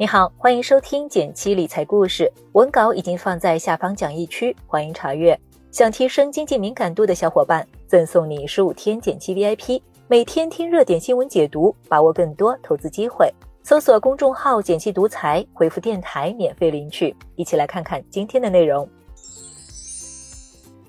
[0.00, 5.36] 你好，欢迎收听简七理财故事，文稿已经放在下方讲义区，欢迎查阅。
[5.72, 13.28] 想提升经济敏感度的小伙伴，赠送你十五天简七 VIP，每天听热点新闻解读，把握更多投资机会。
[13.64, 17.12] 搜索公众号“简七独裁，回复“电台”免费领取。
[17.34, 18.88] 一起来看看今天的内容。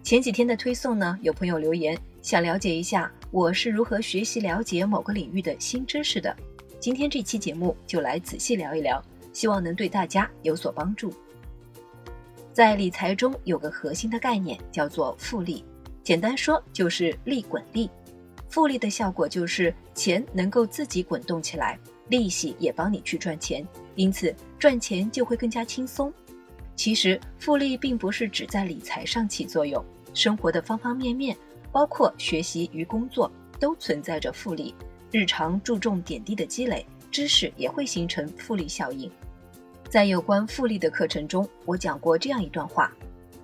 [0.03, 6.35] 前几天的推送呢，有朋友留言想了解一下我是如何学习了解某个领域的新知识的。
[6.79, 11.13] 今天这期节目就来仔细聊一聊，希望能对大家有所帮助。
[12.53, 15.61] 在理财中有个核心的概念叫做复利，
[16.03, 17.89] 简单说就是利滚利。
[18.47, 26.11] 复利的效果就是钱能够自己滚动起来，利息也帮你去赚钱，因此赚钱就会更加轻松。
[26.77, 29.83] 其实复利并不是只在理财上起作用，
[30.13, 31.35] 生活的方方面面，
[31.73, 34.73] 包括学习与工作，都存在着复利。
[35.11, 39.09] 日常注重点滴的积累，知识也会形成复利效应。
[39.89, 42.91] 在有关复利的课程中，我讲过这样一段话：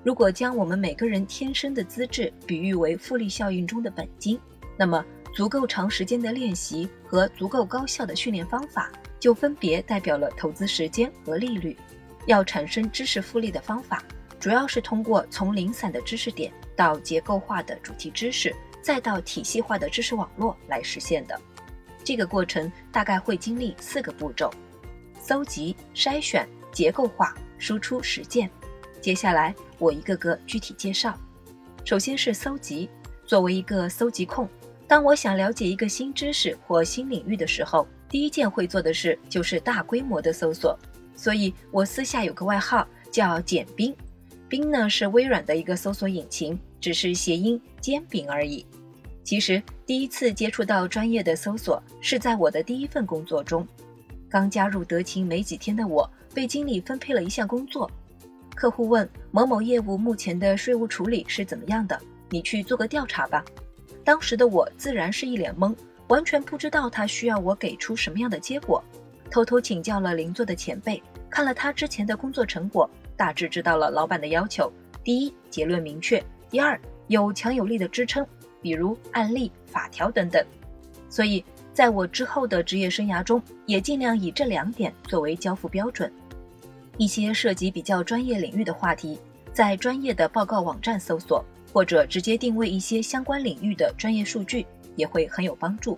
[0.03, 4.39] 如果将我们每个人天生的资质比喻为复利效应中的本金，
[4.77, 11.75] 那么足够长时间的练习和足够高效的训练方法，就分别代表了投资时间和利率。
[12.27, 14.03] 要产生知识复利的方法，
[14.39, 21.39] 主要是通过从零散的知识点到结构化的主题知识，再到体系化的知识网络来实现的。
[22.05, 24.49] 这个过程大概会经历四个步骤：
[25.19, 28.49] 搜集、筛选、结构化、输出、实践。
[29.01, 31.17] 接下来我一个个具体介绍。
[31.83, 32.87] 首先是搜集。
[33.25, 34.47] 作为一个搜集控，
[34.87, 40.77] 当我想了解一个新知识或新领域的时候，第一件会做的事就是大规模的搜索。
[41.15, 43.95] 所以我私下有个外号叫“简冰”，
[44.47, 48.63] 冰呢是微软的一个搜索引擎，只是谐音煎饼而已。
[49.25, 53.67] 其实第一次接触到专业的搜索是在我的第一份工作中。
[54.29, 57.89] 刚加入德勤没几天的我，被经理分配了一项工作。
[58.53, 61.99] 客户问某某业务目前的税务处理是怎么样的，
[62.29, 63.43] 你去做个调查吧。
[64.03, 65.75] 当时的我自然是一脸懵，
[66.07, 68.83] 完全不知道他需要我给出什么样的结果。
[69.31, 72.87] 偷偷请教了邻座的前辈，看了他之前的工作成果，
[73.17, 74.71] 大致知道了老板的要求：
[75.03, 78.25] 第一，结论明确；第二，有强有力的支撑。
[78.65, 80.43] 比如案例、法条等等，
[81.07, 86.11] 所以在我之后的职业生涯中，也尽量以这两点作为交付标准。
[86.97, 89.19] 一些涉及比较专业领域的话题，
[89.53, 94.65] 在专业的报告网站搜索，或者直接定位一些相关领域的专业数据，
[94.95, 95.95] 也会很有帮助。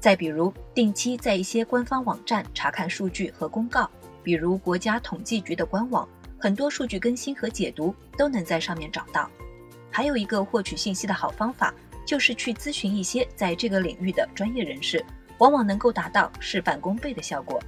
[0.00, 3.90] 再比如，定期在一些官方网站查看数据和公告，
[4.22, 9.28] 比如国家统计局的官网，很多数据更新和解读都能在上面找到。
[9.90, 11.74] 还有一个获取信息的好方法。
[12.06, 15.04] 就是去咨询一些在这个领域的专业人士，
[15.38, 17.60] 往往能够达到事半功倍的效果。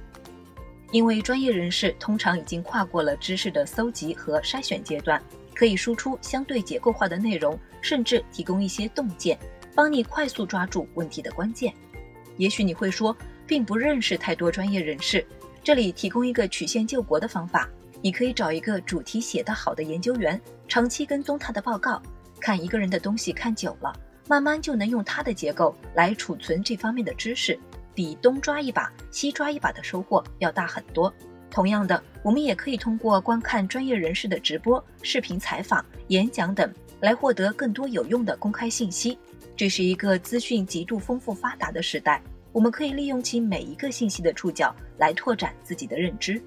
[0.91, 5.21] 因为专业人士通常已经跨过了知识的搜集和筛选阶段，
[5.53, 9.37] 可以输出相对结构化的内容，甚至提供一些洞见，
[9.75, 11.71] 帮你快速抓住问题的关键。
[12.37, 15.23] 也许你会说，并不认识太多专业人士，
[15.63, 17.69] 这里提供一个曲线救国的方法：
[18.01, 22.01] 你可以找一个主题写得好的研究员，长期跟踪他的报告，
[22.39, 23.93] 看一个人的东西看久了。
[24.29, 27.59] 慢慢就能用它的结构来储存这方面的知识，
[27.95, 31.11] 比东抓一把西抓一把的收获要大很多。
[31.49, 39.17] 同样的，我们也可以通过观看专业人士的直播、视频采访、演讲等，来获得更多有用的公开信息。
[39.57, 46.39] 这是一个资讯极度丰富发达的时代，我们可以利用其每一个信息的触角来拓展自己的认知。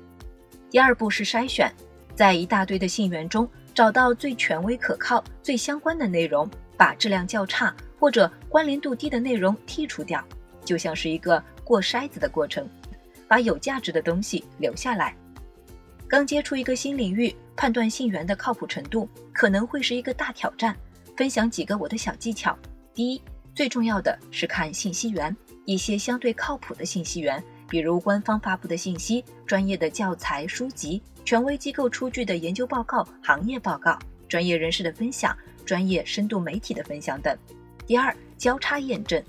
[0.71, 1.69] 第二步是筛选，
[2.15, 6.49] 在一大堆的信源中找到最权威、可靠、最相关的内容。
[6.75, 10.25] 把质量较差或者关联度低的内容剔除掉，
[10.65, 12.69] 就像是一个过筛子的过程，
[13.29, 15.15] 把有价值的东西留下来。
[16.09, 20.75] 刚接触一个新领域，判断信源的靠谱程度可能会是一个大挑战。
[21.17, 22.59] 分享几个我的小技巧：
[22.93, 23.23] 第一，
[23.55, 27.41] 最重要的是看信息源，一些相对靠谱的信息源，
[27.73, 33.99] 比如官方发布的信息、专业的教材书籍、权威机构出具的研究报告、行业报告、
[34.29, 35.35] 专业人士的分享。
[35.65, 37.35] 专业深度媒体的分享等。
[37.87, 39.23] 第二，交叉验证，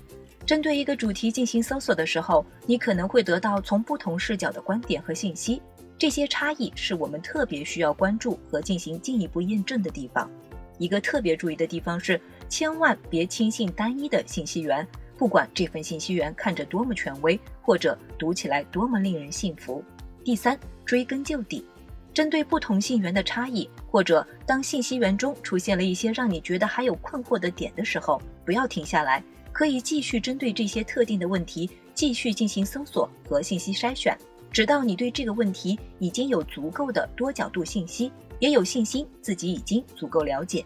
[0.44, 5.62] 针对一个主题进行搜索的时候，你可能会得到从不同视角的观点和信息，
[5.96, 10.28] 这些差异是我们特别需要关注和进行进一步验证的地方。
[10.76, 19.82] 一个特别注意的地方是，千万别轻信单一的信息源，不管这份信息源看着多么权威，或者读起来多么令人信服。
[20.24, 21.64] 第三，追根究底。
[22.12, 29.20] 针对不同信源的差异，或者当信息源中出现了一些让你觉得还有困惑的点的时候，不要停下来，
[29.50, 34.16] 可以继续针对这些特定的问题继续进行搜索和信息筛选。
[34.52, 40.64] 直到你对这个问题已经有足够的多角度信息，也有信心自己已经足够了解。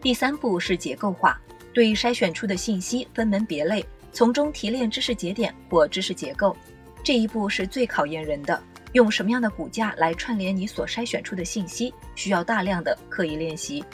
[0.00, 1.36] 第三步是结构化，
[1.72, 6.56] 对筛选出的信息分门别类，从中提炼知识节点或知识结构。
[7.02, 8.62] 这一步是最考验人的。
[8.92, 13.84] 用什么样的骨架来串联你所筛选出的信息，需要大量的刻意练习。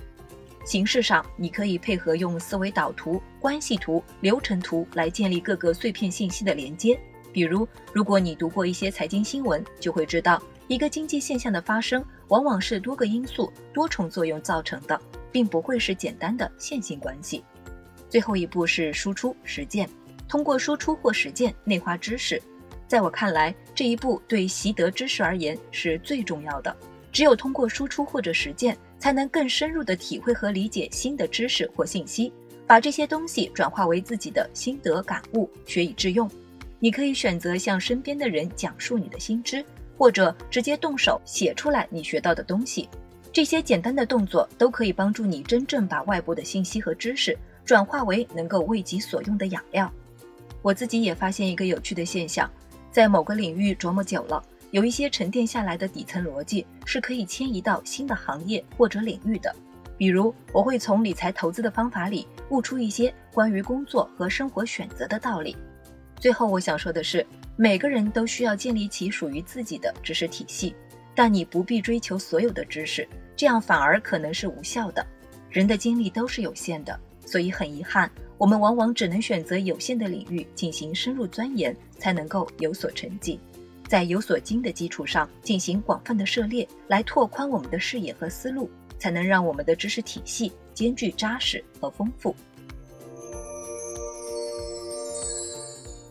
[0.65, 6.99] 形式上，你可以配合用思维导图、关系图、流程图来建立各个碎片信息的连接。
[7.31, 14.99] 比如，如果你读过一些财经新闻，就会知道，一个经济现象的发生往往是多个因素多重作用造成的，
[15.31, 17.45] 并不会是简单的线性关系。
[18.17, 19.87] 最后一步是输出实践，
[20.27, 22.41] 通过输出或实践内化知识。
[22.89, 26.75] 在我看来，这一步对习得知识而言是最重要的。
[27.13, 32.33] 只有通过输出或者实践，才能更深入地体会和理解新的知识或信息，
[32.67, 36.27] 把这些东西转化为自己的心得感悟，学以致用。
[36.79, 39.63] 你可以选择向身边的人讲述你的新知，
[39.99, 42.89] 或者直接动手写出来你学到的东西。
[43.31, 47.37] 这些简单的动作都可以帮助你真正把外部的信息和知识
[47.67, 49.93] 转化为能够为己所用的养料。
[50.63, 52.49] 我自己也发现一个有趣的现象。
[52.93, 59.55] 在某个领域琢磨久了，有一些沉淀下来的底层逻辑是可以迁移到新的行业或者领域的。
[59.99, 65.57] 比如，我会从理财投资的方法里悟出一些关于工作和生活选择的道理。
[66.21, 67.27] 最后，我想说的是，
[67.57, 70.75] 每个人都需要建立起属于自己的知识体系，
[71.15, 75.05] 但你不必追求所有的知识，这样反而可能是无效的。
[75.51, 78.11] 人的精力都是有限的，所以很遗憾。
[78.39, 83.39] 我们往往只能选择有限的领域进行深入钻研，才能够有所成绩。
[83.89, 92.35] 在有所精的基础上进行广泛的涉猎，来拓宽我们的视野和思路，才能让我们的知识体系兼具扎实和丰富。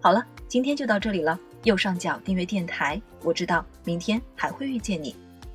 [0.01, 1.39] 好了，今天就到这里了。
[1.63, 5.15] 右上角订阅电台，我知道明天还会遇见你。